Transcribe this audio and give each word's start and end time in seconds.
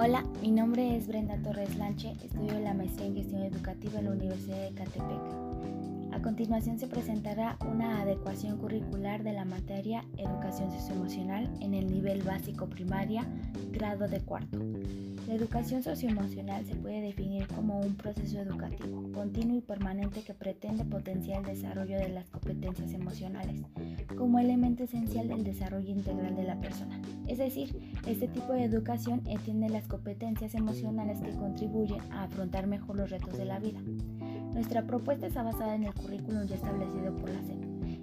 Hola, 0.00 0.22
mi 0.40 0.52
nombre 0.52 0.96
es 0.96 1.08
Brenda 1.08 1.36
Torres 1.42 1.74
Lanche, 1.74 2.14
estudio 2.22 2.56
la 2.60 2.72
maestría 2.72 3.08
en 3.08 3.16
gestión 3.16 3.42
educativa 3.42 3.98
en 3.98 4.04
la 4.04 4.12
Universidad 4.12 4.70
de 4.70 4.74
Catepec. 4.76 5.97
A 6.12 6.22
continuación 6.22 6.78
se 6.78 6.86
presentará 6.86 7.56
una 7.70 8.00
adecuación 8.00 8.58
curricular 8.58 9.22
de 9.22 9.32
la 9.32 9.44
materia 9.44 10.04
Educación 10.16 10.70
Socioemocional 10.70 11.50
en 11.60 11.74
el 11.74 11.86
nivel 11.86 12.22
básico 12.22 12.66
primaria, 12.68 13.26
grado 13.70 14.08
de 14.08 14.20
cuarto. 14.20 14.58
La 15.28 15.34
educación 15.34 15.82
socioemocional 15.82 16.64
se 16.64 16.74
puede 16.74 17.02
definir 17.02 17.46
como 17.48 17.80
un 17.80 17.94
proceso 17.96 18.40
educativo 18.40 19.12
continuo 19.12 19.58
y 19.58 19.60
permanente 19.60 20.22
que 20.22 20.32
pretende 20.32 20.84
potenciar 20.84 21.40
el 21.40 21.54
desarrollo 21.54 21.98
de 21.98 22.08
las 22.08 22.30
competencias 22.30 22.92
emocionales 22.92 23.62
como 24.16 24.38
elemento 24.38 24.84
esencial 24.84 25.28
del 25.28 25.44
desarrollo 25.44 25.90
integral 25.90 26.34
de 26.34 26.44
la 26.44 26.60
persona. 26.60 27.00
Es 27.26 27.38
decir, 27.38 27.92
este 28.06 28.28
tipo 28.28 28.52
de 28.52 28.64
educación 28.64 29.22
entiende 29.26 29.68
las 29.68 29.86
competencias 29.86 30.54
emocionales 30.54 31.20
que 31.20 31.36
contribuyen 31.36 32.00
a 32.10 32.24
afrontar 32.24 32.66
mejor 32.66 32.96
los 32.96 33.10
retos 33.10 33.36
de 33.36 33.44
la 33.44 33.58
vida. 33.58 33.80
Nuestra 34.52 34.82
propuesta 34.82 35.26
está 35.26 35.42
basada 35.42 35.74
en 35.74 35.84
el 35.84 35.94
currículum 35.94 36.44
ya 36.46 36.56
establecido 36.56 37.14
por 37.16 37.30
la 37.30 37.42
SEP. 37.42 37.58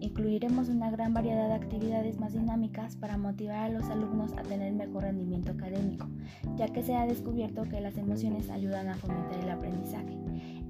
Incluiremos 0.00 0.68
una 0.68 0.90
gran 0.90 1.12
variedad 1.12 1.48
de 1.48 1.54
actividades 1.54 2.18
más 2.18 2.32
dinámicas 2.32 2.96
para 2.96 3.16
motivar 3.16 3.64
a 3.64 3.68
los 3.68 3.84
alumnos 3.84 4.32
a 4.32 4.42
tener 4.42 4.72
mejor 4.72 5.02
rendimiento 5.02 5.52
académico, 5.52 6.08
ya 6.56 6.68
que 6.68 6.82
se 6.82 6.94
ha 6.94 7.06
descubierto 7.06 7.64
que 7.64 7.80
las 7.80 7.96
emociones 7.96 8.48
ayudan 8.48 8.88
a 8.88 8.94
fomentar 8.94 9.40
el 9.40 9.50
aprendizaje. 9.50 10.16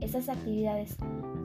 Estas 0.00 0.28
actividades 0.28 0.96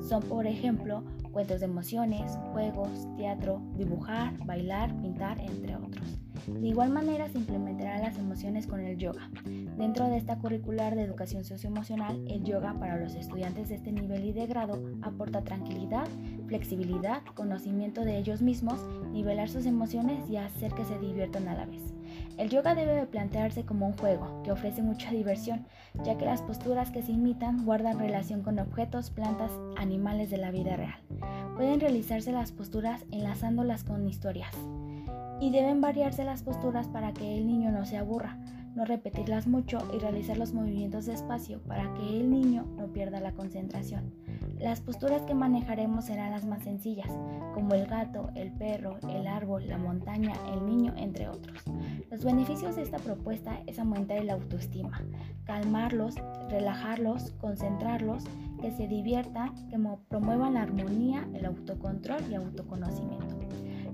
son, 0.07 0.21
por 0.23 0.45
ejemplo, 0.45 1.03
cuentos 1.31 1.59
de 1.59 1.66
emociones, 1.66 2.38
juegos, 2.52 3.07
teatro, 3.17 3.61
dibujar, 3.77 4.38
bailar, 4.45 4.95
pintar, 5.02 5.39
entre 5.39 5.75
otros. 5.75 6.20
De 6.48 6.67
igual 6.67 6.89
manera 6.91 7.30
se 7.30 7.38
implementarán 7.38 8.02
las 8.02 8.17
emociones 8.17 8.67
con 8.67 8.81
el 8.81 8.97
yoga. 8.97 9.30
Dentro 9.77 10.08
de 10.08 10.17
esta 10.17 10.38
curricular 10.38 10.95
de 10.95 11.03
educación 11.03 11.44
socioemocional, 11.44 12.25
el 12.30 12.44
yoga 12.44 12.77
para 12.80 12.97
los 12.97 13.16
estudiantes 13.16 13.69
de 13.69 13.75
este 13.75 13.92
nivel 13.92 14.25
y 14.25 14.33
de 14.33 14.45
grado 14.45 14.81
aporta 15.02 15.44
tranquilidad, 15.44 16.08
flexibilidad, 16.47 17.23
conocimiento 17.33 18.02
de 18.02 18.17
ellos 18.17 18.42
mismos, 18.42 18.86
nivelar 19.11 19.49
sus 19.49 19.66
emociones 19.66 20.30
y 20.30 20.38
hacer 20.38 20.73
que 20.73 20.86
se 20.86 20.99
diviertan 20.99 21.47
a 21.47 21.55
la 21.55 21.66
vez. 21.66 21.94
El 22.38 22.50
yoga 22.50 22.75
debe 22.75 23.06
plantearse 23.06 23.64
como 23.64 23.88
un 23.88 23.97
juego 23.97 24.42
que 24.44 24.52
ofrece 24.52 24.81
mucha 24.81 25.11
diversión, 25.11 25.66
ya 26.03 26.17
que 26.17 26.25
las 26.25 26.42
posturas 26.42 26.89
que 26.89 27.03
se 27.03 27.11
imitan 27.11 27.66
guardan 27.66 28.00
relación 28.00 28.42
con 28.42 28.59
objetos, 28.59 29.09
plantas, 29.11 29.52
animales 29.78 30.30
de 30.30 30.38
la 30.38 30.52
vida 30.52 30.75
real. 30.75 31.00
Pueden 31.55 31.80
realizarse 31.80 32.31
las 32.31 32.52
posturas 32.52 33.05
enlazándolas 33.11 33.83
con 33.83 34.08
historias 34.08 34.55
y 35.39 35.52
deben 35.52 35.81
variarse 35.81 36.23
las 36.23 36.42
posturas 36.42 36.88
para 36.88 37.14
que 37.14 37.38
el 37.38 37.45
niño 37.45 37.72
no 37.72 37.86
se 37.86 37.97
aburra, 37.97 38.38
no 38.75 38.86
repetirlas 38.86 39.48
mucho 39.48 39.77
y 39.94 40.00
realizar 40.00 40.38
los 40.38 40.53
movimientos 40.53 41.05
despacio 41.05 41.61
para 41.64 41.94
que 41.94 42.20
el 42.20 42.31
niño 42.31 42.66
no 42.77 42.88
pierda 42.88 43.20
la 43.20 43.33
concentración. 43.33 44.14
Las 44.64 44.80
posturas 44.80 45.23
que 45.23 45.33
manejaremos 45.33 46.06
serán 46.06 46.31
las 46.31 46.45
más 46.45 46.64
sencillas, 46.64 47.09
como 47.53 47.75
el 47.75 47.86
gato, 47.86 48.30
el 48.33 48.50
perro, 48.53 48.97
el 49.09 49.28
árbol, 49.28 49.67
la 49.67 49.78
montaña, 49.78 50.31
el 50.53 50.66
niño, 50.66 50.94
entre 50.95 51.28
otros. 51.28 51.66
Los 52.09 52.23
beneficios 52.23 52.78
de 52.78 52.83
esta 52.83 52.97
propuesta 52.97 53.59
es 53.67 53.78
aumentar 53.78 54.23
la 54.23 54.36
autoestima, 54.36 55.02
calmarlos, 55.44 56.16
relajarlos, 56.50 57.31
concentrarlos, 57.42 58.23
que 58.61 58.72
se 58.72 58.88
diviertan, 58.88 59.53
que 59.67 59.78
promuevan 60.08 60.53
la 60.53 60.61
armonía, 60.61 61.27
el 61.33 61.45
autocontrol 61.45 62.22
y 62.31 62.36
autoconocimiento. 62.36 63.38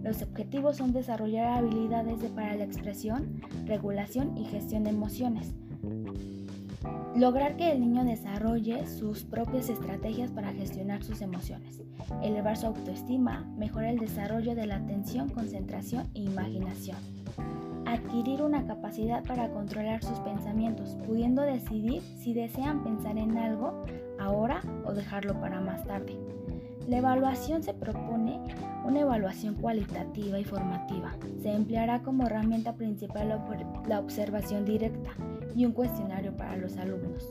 Los 0.04 0.22
objetivos 0.22 0.78
son 0.78 0.94
desarrollar 0.94 1.48
habilidades 1.48 2.22
de 2.22 2.30
para 2.30 2.54
la 2.54 2.66
expresión, 2.66 3.42
regulación 3.66 4.38
y 4.38 4.46
gestión 4.46 4.84
de 4.84 4.92
emociones. 4.92 5.56
Lograr 7.16 7.58
que 7.58 7.72
el 7.72 7.82
niño 7.82 8.06
desarrolle 8.06 8.88
sus 8.88 9.24
propias 9.24 9.70
estrategias 9.70 10.32
para 10.32 10.54
gestionar 10.54 11.04
sus 11.04 11.22
emociones. 11.22 11.82
Elevar 12.24 12.56
su 12.56 12.68
autoestima, 12.68 13.46
mejorar 13.58 13.90
el 13.90 14.00
desarrollo 14.00 14.56
de 14.56 14.68
la 14.68 14.78
atención, 14.78 15.30
concentración 15.30 16.08
e 16.14 16.20
imaginación. 16.20 16.98
Adquirir 17.86 18.42
una 18.42 18.66
capacidad 18.66 19.24
para 19.24 19.50
controlar 19.52 20.04
sus 20.04 20.20
pensamientos, 20.20 20.96
pudiendo 21.06 21.42
decidir 21.42 22.02
si 22.18 22.34
desean 22.34 22.84
pensar 22.84 23.18
en 23.18 23.38
algo 23.38 23.84
ahora 24.20 24.62
o 24.86 24.94
dejarlo 24.94 25.40
para 25.42 25.60
más 25.60 25.84
tarde. 25.86 26.18
La 26.88 27.00
evaluación 27.00 27.64
se 27.64 27.74
propone 27.74 28.40
una 28.86 29.02
evaluación 29.02 29.56
cualitativa 29.56 30.40
y 30.40 30.44
formativa. 30.44 31.12
Se 31.42 31.52
empleará 31.52 32.02
como 32.02 32.26
herramienta 32.26 32.74
principal 32.74 33.42
la 33.88 34.00
observación 34.00 34.66
directa 34.66 35.12
y 35.56 35.66
un 35.66 35.72
cuestionario 35.72 36.36
para 36.36 36.56
los 36.58 36.78
alumnos. 36.78 37.28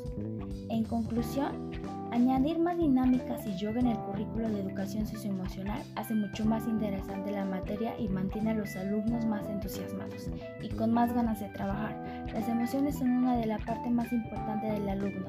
En 0.69 0.84
conclusión, 0.84 1.71
añadir 2.13 2.59
más 2.59 2.79
dinámicas 2.79 3.47
y 3.47 3.57
yoga 3.57 3.81
en 3.81 3.89
el 3.89 3.99
currículo 3.99 4.49
de 4.49 4.61
educación 4.61 5.07
socioemocional 5.07 5.83
hace 5.97 6.15
mucho 6.15 6.45
más 6.45 6.67
interesante 6.67 7.31
la 7.31 7.45
materia 7.45 7.99
y 7.99 8.09
mantiene 8.09 8.51
a 8.51 8.55
los 8.55 8.75
alumnos 8.77 9.27
más 9.27 9.47
entusiasmados 9.49 10.31
y 10.63 10.69
con 10.69 10.93
más 10.93 11.13
ganas 11.13 11.41
de 11.41 11.49
trabajar. 11.49 12.27
Las 12.33 12.49
emociones 12.49 12.97
son 12.97 13.11
una 13.11 13.37
de 13.37 13.47
las 13.47 13.63
partes 13.65 13.93
más 13.93 14.13
importantes 14.13 14.73
del 14.73 14.89
alumno 14.89 15.29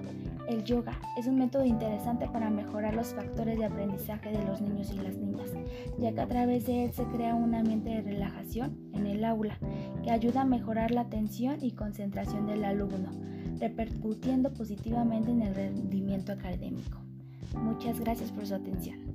el 0.50 0.64
yoga 0.64 1.00
es 1.16 1.28
un 1.28 1.38
método 1.38 1.64
interesante 1.64 2.28
para 2.28 2.50
mejorar 2.50 2.96
los 2.96 3.14
factores 3.14 3.60
de 3.60 3.66
aprendizaje 3.66 4.32
de 4.32 4.44
los 4.46 4.60
niños 4.62 4.92
y 4.92 4.98
las 4.98 5.16
niñas, 5.16 5.52
ya 6.00 6.12
que 6.12 6.22
a 6.22 6.28
través 6.28 6.66
de 6.66 6.86
él 6.86 6.92
se 6.92 7.04
crea 7.04 7.36
un 7.36 7.54
ambiente 7.54 7.92
de 7.92 8.02
relajación 8.02 8.76
en 8.94 9.06
el 9.06 9.24
aula 9.26 9.60
que 10.04 10.10
ayuda 10.10 10.42
a 10.42 10.46
mejorar 10.46 10.90
la 10.90 11.02
atención 11.02 11.58
y 11.62 11.74
concentración 11.74 12.48
del 12.48 12.66
alumno, 12.66 13.12
repercutiendo 13.60 14.52
positivamente 14.54 15.32
en 15.32 15.42
el 15.42 15.56
rendimiento 15.56 16.32
académico. 16.32 16.98
Muchas 17.56 18.00
gracias 18.00 18.32
por 18.32 18.46
su 18.46 18.56
atención. 18.56 19.09